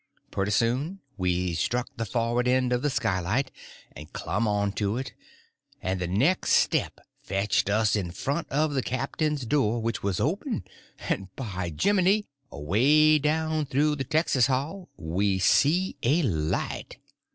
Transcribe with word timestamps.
Pretty 0.31 0.49
soon 0.49 0.99
we 1.15 1.53
struck 1.53 1.87
the 1.95 2.07
forward 2.07 2.47
end 2.47 2.73
of 2.73 2.81
the 2.81 2.89
skylight, 2.89 3.51
and 3.95 4.11
clumb 4.11 4.47
on 4.47 4.71
to 4.71 4.97
it; 4.97 5.13
and 5.79 5.99
the 6.01 6.07
next 6.07 6.53
step 6.53 7.01
fetched 7.21 7.69
us 7.69 7.95
in 7.95 8.09
front 8.09 8.49
of 8.49 8.73
the 8.73 8.81
captain's 8.81 9.45
door, 9.45 9.79
which 9.79 10.01
was 10.01 10.19
open, 10.19 10.63
and 11.07 11.27
by 11.35 11.69
Jimminy, 11.69 12.25
away 12.51 13.19
down 13.19 13.67
through 13.67 13.95
the 13.95 14.03
texas 14.03 14.47
hall 14.47 14.89
we 14.97 15.37
see 15.37 15.95
a 16.01 16.23
light! 16.23 16.97